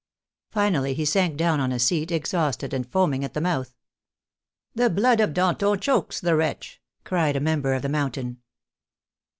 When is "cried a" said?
7.03-7.39